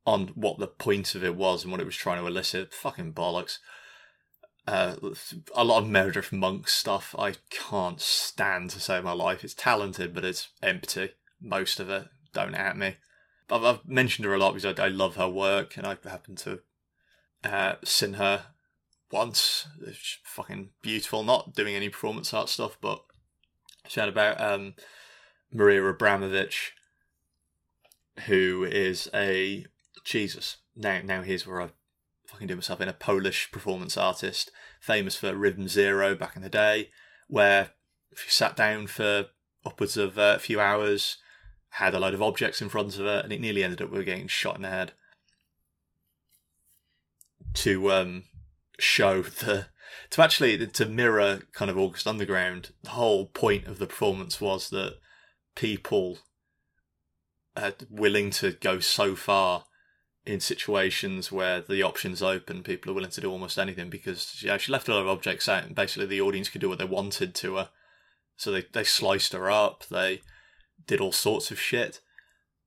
[0.06, 2.74] on what the point of it was and what it was trying to elicit.
[2.74, 3.60] Fucking bollocks.
[4.68, 4.96] Uh,
[5.56, 9.44] a lot of Meredith Monk stuff I can't stand to save my life.
[9.44, 11.12] It's talented, but it's empty.
[11.42, 12.08] Most of it.
[12.34, 12.96] Don't at me.
[13.50, 16.36] I've, I've mentioned her a lot because I, I, love her work, and I happen
[16.38, 16.60] to
[17.44, 18.46] uh, seen her
[19.12, 19.68] once.
[19.86, 21.24] It's fucking beautiful.
[21.24, 23.04] Not doing any performance art stuff, but
[23.88, 24.76] she had about um,
[25.52, 26.70] Maria Abramović,
[28.28, 29.66] who is a
[30.04, 30.58] Jesus.
[30.76, 31.70] Now, now here's where I
[32.28, 36.50] fucking do myself in a Polish performance artist, famous for Rhythm Zero back in the
[36.50, 36.90] day,
[37.28, 37.72] where
[38.12, 39.28] if you sat down for
[39.66, 41.18] upwards of uh, a few hours,
[41.76, 44.06] had a load of objects in front of her, and it nearly ended up with
[44.06, 44.94] getting shot in the head
[47.54, 48.24] to um,
[48.80, 49.68] show the
[50.10, 52.72] to actually to mirror kind of August Underground.
[52.84, 54.96] The whole point of the performance was that
[55.56, 56.20] people
[57.56, 59.66] are willing to go so far
[60.26, 62.64] in situations where the options open.
[62.64, 65.50] People are willing to do almost anything because yeah, she left a lot of objects
[65.50, 67.70] out, and basically the audience could do what they wanted to her.
[68.38, 69.86] So they they sliced her up.
[69.90, 70.22] They
[70.86, 72.00] did all sorts of shit,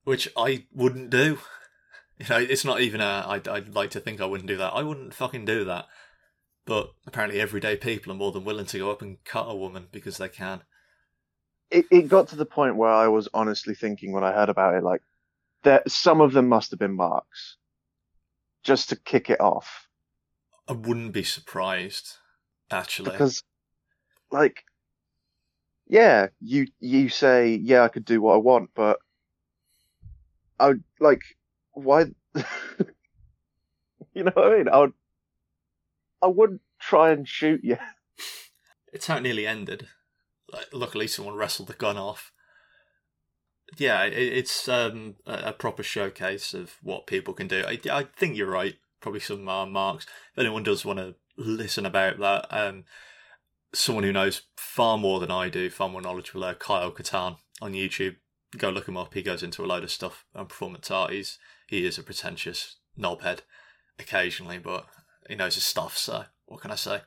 [0.04, 1.38] which I wouldn't do.
[2.16, 3.24] You know, it's not even a.
[3.26, 4.72] I'd, I'd like to think I wouldn't do that.
[4.72, 5.86] I wouldn't fucking do that.
[6.64, 9.88] But apparently, everyday people are more than willing to go up and cut a woman
[9.90, 10.62] because they can.
[11.72, 14.74] It it got to the point where I was honestly thinking when I heard about
[14.74, 15.02] it, like,
[15.64, 17.56] that some of them must have been marks,
[18.62, 19.88] just to kick it off.
[20.68, 22.16] I wouldn't be surprised,
[22.70, 23.42] actually, because,
[24.30, 24.64] like,
[25.86, 28.98] yeah, you you say, yeah, I could do what I want, but
[30.58, 31.22] I would like
[31.74, 32.06] why?
[34.14, 34.68] you know what I mean?
[34.68, 34.92] I would,
[36.22, 37.76] I wouldn't try and shoot you.
[38.92, 39.88] It's how it nearly ended.
[40.52, 42.32] Like, luckily, someone wrestled the gun off.
[43.78, 47.64] Yeah, it, it's um, a, proper showcase of what people can do.
[47.66, 48.76] I, I think you're right.
[49.00, 50.06] Probably some uh, marks.
[50.32, 52.84] If anyone does want to listen about that, um,
[53.72, 57.72] someone who knows far more than I do, far more knowledgeable, uh, Kyle Katan on
[57.72, 58.16] YouTube.
[58.56, 59.14] Go look him up.
[59.14, 61.12] He goes into a load of stuff on performance art.
[61.12, 63.40] He's he is a pretentious knobhead
[63.98, 64.86] occasionally, but
[65.28, 65.96] he knows his stuff.
[65.98, 67.00] So what can I say?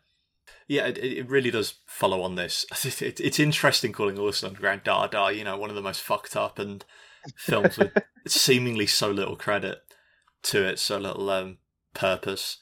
[0.68, 2.66] Yeah, it, it really does follow on this.
[2.86, 6.36] It, it, it's interesting calling August Underground Dada, you know, one of the most fucked
[6.36, 6.84] up and
[7.36, 7.92] films with
[8.28, 9.80] seemingly so little credit
[10.44, 11.58] to it, so little um,
[11.94, 12.58] purpose.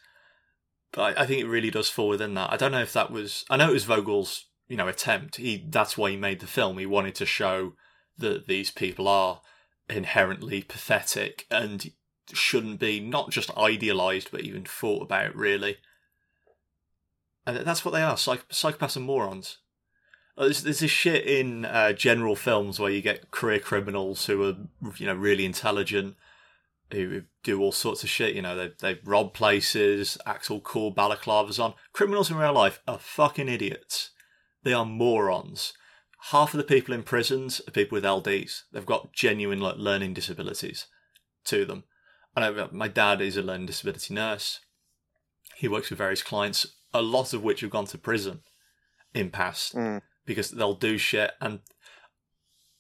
[0.92, 2.52] But I, I think it really does fall within that.
[2.52, 3.46] I don't know if that was.
[3.50, 5.38] I know it was Vogel's, you know, attempt.
[5.38, 6.78] He that's why he made the film.
[6.78, 7.74] He wanted to show
[8.18, 9.42] that these people are
[9.90, 11.92] inherently pathetic and
[12.34, 15.78] shouldn't be not just idealized but even thought about really.
[17.46, 19.58] And that's what they are, psych- psychopaths and morons.
[20.38, 24.44] Uh, There's, there's this shit in uh, general films where you get career criminals who
[24.44, 24.56] are,
[24.98, 26.16] you know, really intelligent,
[26.92, 28.36] who do all sorts of shit.
[28.36, 31.74] You know, they they rob places, act all cool, balaclavas on.
[31.94, 34.12] Criminals in real life are fucking idiots.
[34.64, 35.74] They are morons.
[36.32, 38.64] Half of the people in prisons are people with LDs.
[38.74, 40.88] They've got genuine like learning disabilities
[41.46, 41.84] to them.
[42.36, 44.60] I know my dad is a learning disability nurse.
[45.56, 48.42] He works with various clients, a lot of which have gone to prison
[49.14, 50.02] in past Mm.
[50.26, 51.60] because they'll do shit and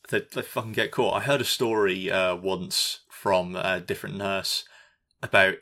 [0.10, 1.16] they, they fucking get caught.
[1.16, 4.66] I heard a story uh, once from a different nurse
[5.24, 5.56] about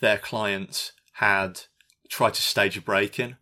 [0.00, 1.62] their client had
[2.08, 3.36] tried to stage a break in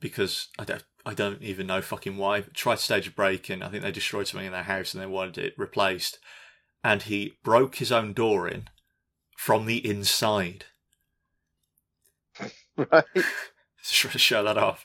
[0.00, 2.40] because I don't, I don't even know fucking why.
[2.54, 3.62] Tried to stage a break in.
[3.62, 6.18] I think they destroyed something in their house and they wanted it replaced.
[6.82, 8.68] And he broke his own door in
[9.36, 10.64] from the inside
[12.92, 13.04] Right.
[13.82, 14.84] to show that off.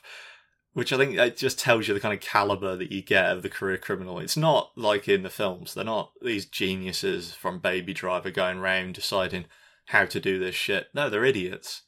[0.74, 3.42] Which I think it just tells you the kind of caliber that you get of
[3.42, 4.18] the career criminal.
[4.18, 5.74] It's not like in the films.
[5.74, 9.44] They're not these geniuses from Baby Driver going around deciding
[9.86, 10.86] how to do this shit.
[10.94, 11.82] No, they're idiots.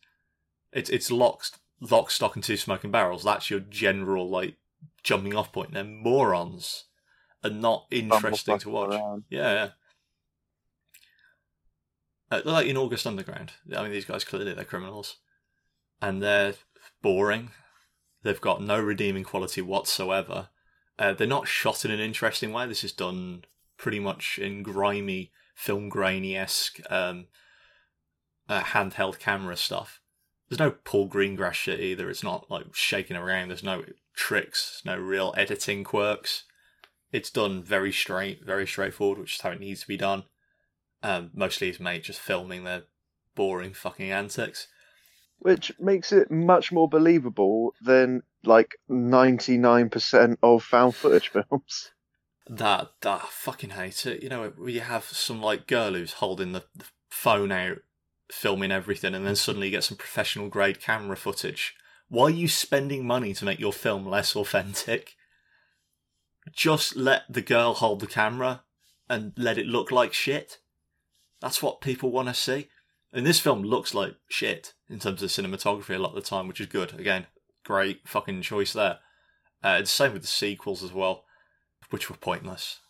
[0.73, 1.45] It's it's lock,
[1.81, 3.23] lock, stock, and two smoking barrels.
[3.25, 4.57] That's your general like
[5.03, 5.73] jumping off point.
[5.73, 6.85] They're morons
[7.43, 8.95] and not interesting to watch.
[8.95, 9.25] around.
[9.31, 9.69] Yeah, yeah.
[12.31, 13.53] Uh, like in August Underground.
[13.75, 15.17] I mean, these guys clearly they're criminals,
[16.01, 16.55] and they're
[17.03, 17.51] boring.
[18.23, 20.49] They've got no redeeming quality whatsoever.
[20.99, 22.67] Uh, they're not shot in an interesting way.
[22.67, 23.45] This is done
[23.77, 27.27] pretty much in grimy, film grainy esque um,
[28.49, 30.01] uh, handheld camera stuff.
[30.49, 32.09] There's no Paul Greengrass shit either.
[32.09, 33.49] It's not like shaking around.
[33.49, 34.83] There's no tricks.
[34.85, 36.45] No real editing quirks.
[37.13, 40.25] It's done very straight, very straightforward, which is how it needs to be done.
[41.03, 42.85] Um, mostly his mate just filming their
[43.35, 44.69] boring fucking antics.
[45.45, 51.91] Which makes it much more believable than like 99% of found footage films.
[52.47, 54.23] That that I fucking hate it.
[54.23, 57.79] You know, where you have some like girl who's holding the, the phone out,
[58.31, 61.75] filming everything, and then suddenly you get some professional grade camera footage.
[62.11, 65.15] Why are you spending money to make your film less authentic?
[66.53, 68.63] Just let the girl hold the camera
[69.09, 70.59] and let it look like shit.
[71.41, 72.69] That's what people want to see.
[73.15, 76.49] And this film looks like shit in terms of cinematography a lot of the time,
[76.49, 76.99] which is good.
[76.99, 77.27] Again,
[77.65, 78.99] great fucking choice there.
[79.63, 81.25] Uh, the same with the sequels as well,
[81.91, 82.81] which were pointless.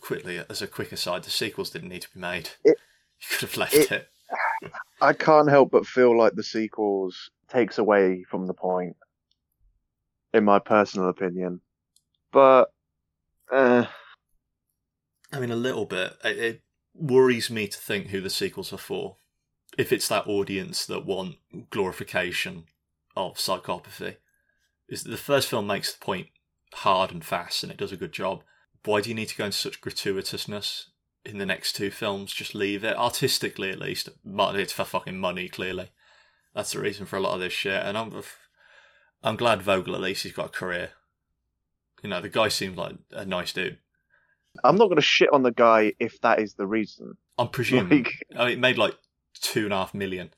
[0.00, 2.50] Quickly, as a quick aside, the sequels didn't need to be made.
[2.64, 2.78] It-
[3.20, 4.08] you could have left it- it.
[5.02, 8.96] I can't help but feel like the sequels takes away from the point,
[10.32, 11.60] in my personal opinion.
[12.32, 12.72] But,
[13.50, 13.86] uh,
[15.32, 16.16] I mean, a little bit.
[16.24, 16.62] It, it
[16.94, 19.16] worries me to think who the sequels are for.
[19.78, 21.36] If it's that audience that want
[21.70, 22.64] glorification
[23.16, 24.16] of psychopathy,
[24.88, 26.28] is that the first film makes the point
[26.74, 28.42] hard and fast, and it does a good job.
[28.84, 30.84] Why do you need to go into such gratuitousness
[31.24, 32.32] in the next two films?
[32.32, 34.08] Just leave it artistically, at least.
[34.24, 35.90] But it's for fucking money, clearly.
[36.54, 37.82] That's the reason for a lot of this shit.
[37.84, 38.12] And I'm,
[39.22, 40.90] I'm glad Vogel at least he's got a career.
[42.02, 43.78] You know, the guy seems like a nice dude.
[44.64, 47.16] I'm not going to shit on the guy if that is the reason.
[47.38, 48.04] I'm presuming.
[48.04, 48.96] Like, I mean, it made like
[49.40, 50.30] two and a half million.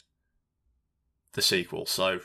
[1.34, 2.20] The sequel, so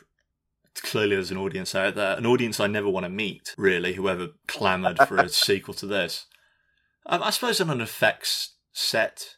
[0.81, 3.55] clearly there's an audience out there, an audience I never want to meet.
[3.57, 6.25] Really, whoever clamoured for a sequel to this.
[7.05, 9.37] Um, I suppose on an effects set,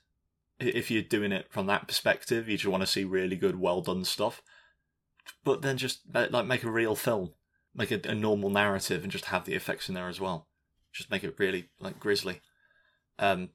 [0.59, 3.81] if you're doing it from that perspective, you just want to see really good, well
[3.81, 4.41] done stuff.
[5.43, 7.33] But then just like make a real film,
[7.75, 10.47] make a, a normal narrative, and just have the effects in there as well.
[10.91, 12.41] Just make it really like grisly.
[13.19, 13.49] Um,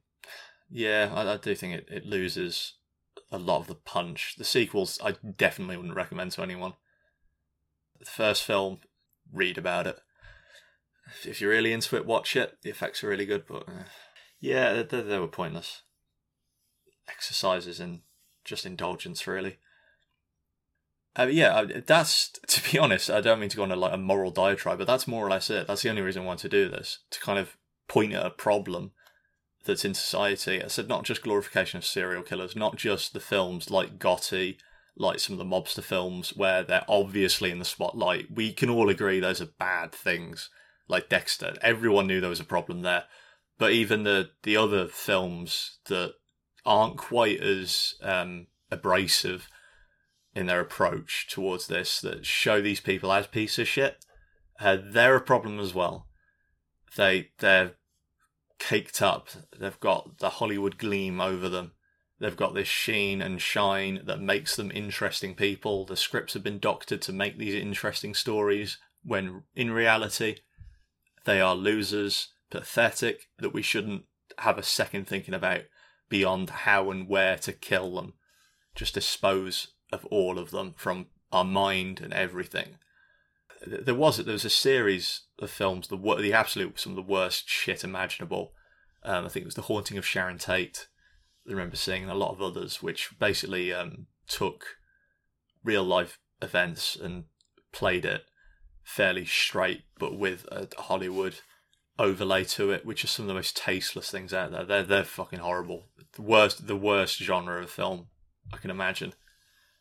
[0.70, 2.74] yeah, I, I do think it, it loses
[3.30, 4.34] a lot of the punch.
[4.38, 6.74] The sequels, I definitely wouldn't recommend to anyone.
[7.98, 8.78] The first film,
[9.32, 9.98] read about it.
[11.24, 12.58] If- you're really into it, watch it.
[12.62, 13.84] The effects are really good, but uh,
[14.40, 15.82] yeah, they, they were pointless.
[17.08, 18.02] Exercises in
[18.44, 19.58] just indulgence, really.
[21.16, 23.10] Uh, yeah, that's to be honest.
[23.10, 25.30] I don't mean to go on a, like a moral diatribe, but that's more or
[25.30, 25.66] less it.
[25.66, 27.56] That's the only reason I to do this to kind of
[27.88, 28.92] point at a problem
[29.64, 30.62] that's in society.
[30.62, 34.56] I said not just glorification of serial killers, not just the films like Gotti,
[34.96, 38.26] like some of the mobster films where they're obviously in the spotlight.
[38.30, 40.50] We can all agree those are bad things.
[40.86, 43.04] Like Dexter, everyone knew there was a problem there.
[43.58, 46.14] But even the the other films that
[46.66, 49.48] aren't quite as um, abrasive
[50.34, 54.04] in their approach towards this, that show these people as piece of shit,
[54.60, 56.06] uh, they're a problem as well.
[56.96, 57.76] They they're
[58.58, 59.28] caked up.
[59.58, 61.72] They've got the Hollywood gleam over them.
[62.20, 65.84] They've got this sheen and shine that makes them interesting people.
[65.84, 70.36] The scripts have been doctored to make these interesting stories when in reality
[71.24, 74.04] they are losers, pathetic, that we shouldn't
[74.38, 75.62] have a second thinking about
[76.08, 78.14] beyond how and where to kill them.
[78.74, 82.78] Just dispose of all of them from our mind and everything.
[83.66, 87.48] There was there was a series of films, the the absolute some of the worst
[87.48, 88.52] shit imaginable.
[89.02, 90.88] Um, I think it was The Haunting of Sharon Tate.
[91.46, 94.64] I remember seeing a lot of others, which basically um, took
[95.62, 97.24] real life events and
[97.72, 98.24] played it
[98.82, 101.36] fairly straight, but with a Hollywood
[101.98, 104.64] overlay to it, which are some of the most tasteless things out there.
[104.64, 105.84] They're they're fucking horrible.
[106.12, 108.08] The worst the worst genre of film
[108.52, 109.14] I can imagine.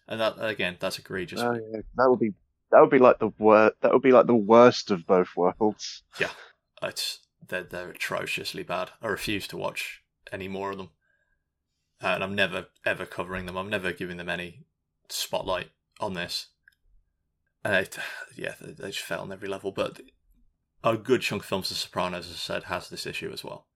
[0.07, 1.39] And that again, that's egregious.
[1.39, 1.81] Oh, yeah.
[1.95, 2.33] That would be
[2.73, 3.75] that would be like the worst.
[3.81, 6.01] That would be like the worst of both worlds.
[6.19, 6.31] Yeah,
[6.81, 8.89] it's they're they're atrociously bad.
[9.01, 10.01] I refuse to watch
[10.31, 10.89] any more of them,
[12.01, 13.57] and I'm never ever covering them.
[13.57, 14.65] I'm never giving them any
[15.07, 15.69] spotlight
[15.99, 16.47] on this.
[17.63, 17.97] And it,
[18.35, 19.71] yeah, they, they just fail on every level.
[19.71, 20.01] But
[20.83, 23.67] a good chunk of films, The Sopranos, as I said, has this issue as well.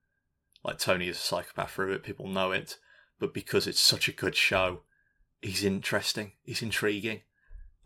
[0.63, 2.03] Like Tony is a psychopath through it.
[2.03, 2.79] People know it,
[3.19, 4.81] but because it's such a good show,
[5.39, 6.33] he's interesting.
[6.41, 7.21] He's intriguing,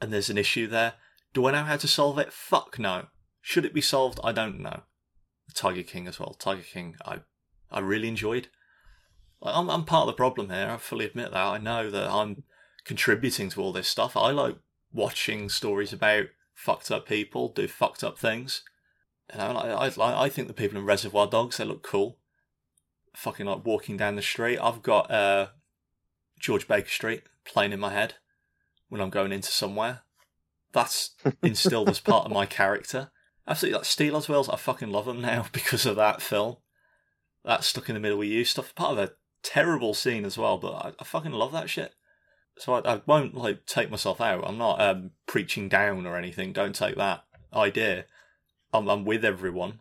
[0.02, 0.94] and there's an issue there.
[1.34, 2.34] Do I know how to solve it?
[2.34, 3.06] Fuck no.
[3.42, 4.20] Should it be solved?
[4.24, 4.82] I don't know.
[5.54, 6.34] Tiger King as well.
[6.34, 7.20] Tiger King, I
[7.70, 8.48] I really enjoyed.
[9.42, 10.70] I'm I'm part of the problem here.
[10.70, 11.38] I fully admit that.
[11.38, 12.44] I know that I'm
[12.84, 14.18] contributing to all this stuff.
[14.18, 14.58] I like
[14.92, 18.64] watching stories about fucked up people do fucked up things.
[19.32, 22.18] You know, I I I think the people in Reservoir Dogs they look cool.
[23.16, 24.60] Fucking like walking down the street.
[24.60, 25.48] I've got uh,
[26.40, 28.16] George Baker Street playing in my head
[28.92, 30.02] when I'm going into somewhere.
[30.74, 33.10] That's instilled as part of my character.
[33.48, 34.46] Absolutely, like Stealers Wheel.
[34.52, 36.58] I fucking love them now because of that film.
[37.46, 38.76] That stuck in the middle with you stuff.
[38.76, 39.14] Part of a
[39.44, 41.96] terrible scene as well, but I, I fucking love that shit.
[42.58, 44.44] So I, I, won't like take myself out.
[44.46, 46.52] I'm not um, preaching down or anything.
[46.52, 47.24] Don't take that
[47.54, 48.06] idea.
[48.74, 49.80] I'm, I'm with everyone.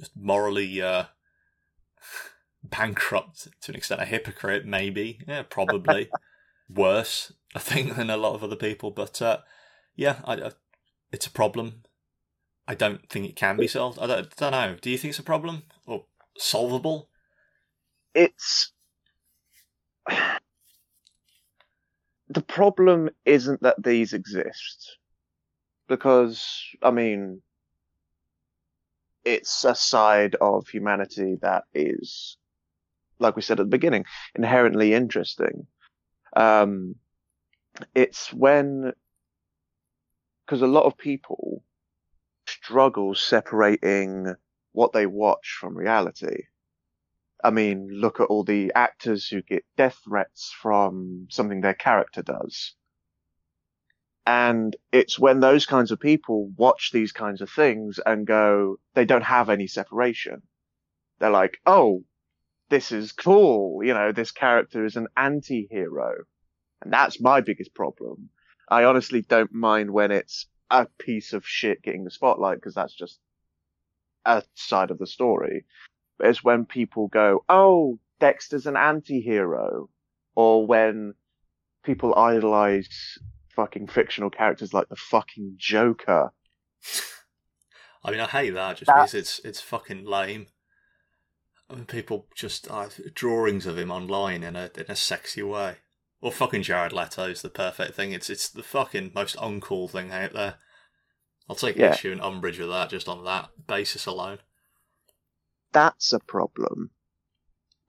[0.00, 1.04] Just morally uh,
[2.64, 4.02] bankrupt to an extent.
[4.02, 5.20] A hypocrite, maybe.
[5.28, 6.10] Yeah, probably.
[6.68, 8.90] Worse, I think, than a lot of other people.
[8.90, 9.38] But uh,
[9.96, 10.50] yeah, I, I,
[11.12, 11.82] it's a problem.
[12.66, 13.98] I don't think it can be solved.
[13.98, 14.76] I don't, don't know.
[14.80, 16.04] Do you think it's a problem or
[16.36, 17.08] solvable?
[18.14, 18.72] It's
[22.28, 24.98] the problem isn't that these exist
[25.88, 27.40] because I mean
[29.24, 32.36] it's a side of humanity that is
[33.18, 35.66] like we said at the beginning inherently interesting
[36.36, 36.94] um
[37.94, 38.92] it's when
[40.44, 41.62] because a lot of people
[42.46, 44.34] struggle separating
[44.72, 46.44] what they watch from reality.
[47.44, 52.22] I mean, look at all the actors who get death threats from something their character
[52.22, 52.74] does.
[54.26, 59.04] And it's when those kinds of people watch these kinds of things and go, they
[59.04, 60.42] don't have any separation.
[61.18, 62.04] They're like, oh,
[62.68, 63.82] this is cool.
[63.82, 66.24] You know, this character is an anti-hero.
[66.82, 68.30] And that's my biggest problem.
[68.68, 72.94] I honestly don't mind when it's a piece of shit getting the spotlight because that's
[72.94, 73.18] just
[74.24, 75.64] a side of the story.
[76.18, 79.88] But it's when people go, oh, Dexter's an anti-hero.
[80.34, 81.14] Or when
[81.82, 83.18] people idolize
[83.56, 86.32] fucking fictional characters like the fucking Joker.
[88.04, 90.46] I mean, I hate that just because it's it's fucking lame.
[91.68, 95.76] I mean, people just uh, drawings of him online in a in a sexy way.
[96.20, 98.12] Well, fucking Jared Leto is the perfect thing.
[98.12, 100.56] It's it's the fucking most uncool thing out there.
[101.48, 101.92] I'll take Yeah.
[101.92, 104.38] issue and umbrage with that just on that basis alone.
[105.72, 106.90] That's a problem.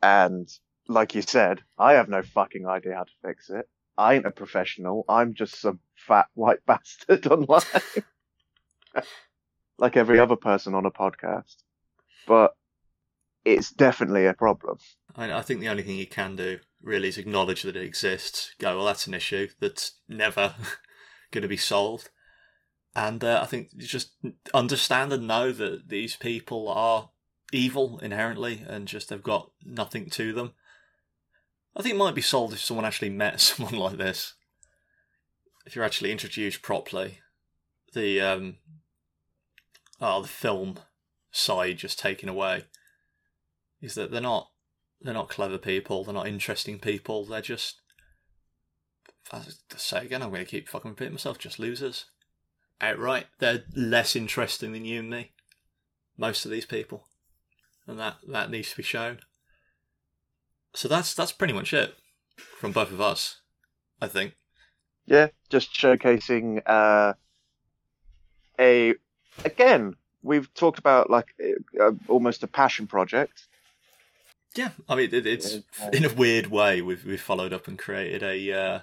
[0.02, 0.48] And
[0.88, 3.68] like you said, I have no fucking idea how to fix it.
[3.98, 5.04] I ain't a professional.
[5.10, 7.62] I'm just some fat white bastard online.
[9.78, 11.56] like every other person on a podcast.
[12.28, 12.54] But
[13.44, 14.78] it's definitely a problem.
[15.16, 18.54] I, I think the only thing you can do really is acknowledge that it exists.
[18.60, 20.56] Go, well, that's an issue that's never
[21.32, 22.10] going to be solved.
[22.96, 24.12] And uh, I think you just
[24.54, 27.10] understand and know that these people are
[27.52, 30.54] evil inherently and just they've got nothing to them.
[31.76, 34.34] I think it might be solved if someone actually met someone like this.
[35.66, 37.20] if you're actually introduced properly,
[37.94, 38.58] the um,
[40.02, 40.80] oh, the film
[41.32, 42.64] side just taken away,
[43.82, 44.50] is that they're not
[45.02, 47.82] they're not clever people, they're not interesting people, they're just
[49.32, 49.46] I'll
[49.76, 52.06] say again, I'm going to keep fucking repeating myself, just losers.
[52.82, 53.28] Outright.
[53.40, 55.32] They're less interesting than you and me.
[56.18, 57.08] Most of these people.
[57.86, 59.20] And that, that needs to be shown.
[60.74, 61.96] So that's that's pretty much it
[62.38, 63.42] from both of us,
[64.00, 64.36] I think.
[65.08, 67.14] Yeah, just showcasing uh,
[68.60, 68.94] a
[69.44, 69.96] again.
[70.22, 71.34] We've talked about like
[71.82, 73.48] uh, almost a passion project.
[74.56, 75.58] Yeah, I mean it, it's
[75.94, 78.80] in a weird way we've we've followed up and created a uh,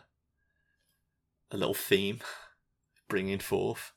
[1.50, 2.20] a little theme,
[3.08, 3.92] bringing forth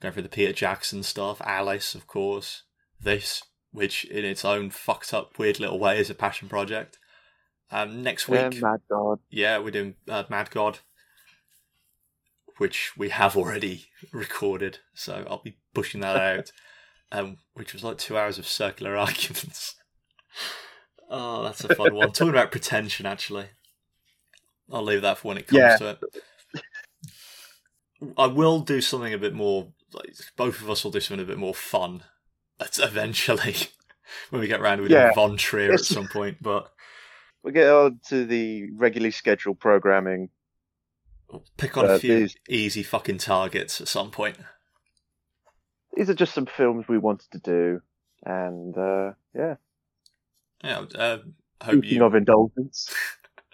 [0.00, 2.62] going through the Peter Jackson stuff, Alice, of course,
[2.98, 6.98] this, which in its own fucked up weird little way is a passion project.
[7.70, 9.18] Um, next week, Yeah, Mad God.
[9.28, 10.78] yeah, we're doing uh, Mad God,
[12.56, 16.52] which we have already recorded, so I'll be pushing that out.
[17.12, 19.74] Um, which was like two hours of circular arguments.
[21.10, 22.12] Oh, that's a fun one.
[22.12, 23.46] Talking about pretension, actually.
[24.72, 25.76] I'll leave that for when it comes Yeah.
[25.78, 26.00] to it.
[28.16, 29.72] I will do something a bit more.
[29.92, 32.04] Like, both of us will do something a bit more fun.
[32.58, 33.56] That's eventually
[34.30, 35.12] when we get round to Yeah.
[35.14, 36.72] Von Trier at some point, but.
[37.42, 40.30] we'll get on to the regularly scheduled programming.
[41.30, 44.38] We'll pick on Uh, a few these- easy fucking targets at some point.
[45.96, 47.82] These are just some films we wanted to do,
[48.24, 49.56] and uh, yeah,
[50.62, 51.18] Yeah, uh,
[51.60, 52.04] I hope speaking you.
[52.04, 52.92] of indulgence,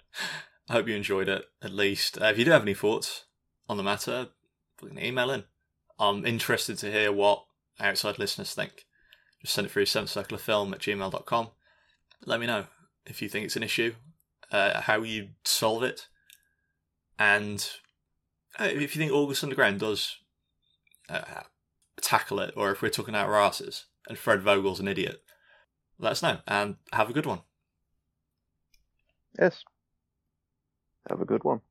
[0.69, 1.45] I hope you enjoyed it.
[1.61, 3.25] At least, uh, if you do have any thoughts
[3.69, 4.27] on the matter,
[4.97, 5.43] email in.
[5.99, 7.43] I'm interested to hear what
[7.79, 8.85] outside listeners think.
[9.41, 11.49] Just send it through seventhcirclefilm at gmail.com.
[12.25, 12.65] Let me know
[13.05, 13.95] if you think it's an issue,
[14.51, 16.07] uh, how you solve it,
[17.17, 17.67] and
[18.59, 20.17] uh, if you think August Underground does
[21.09, 21.21] uh,
[22.01, 25.21] tackle it, or if we're talking out our asses and Fred Vogel's an idiot.
[25.99, 27.41] Let us know and have a good one.
[29.39, 29.63] yes.
[31.09, 31.61] Have a good one.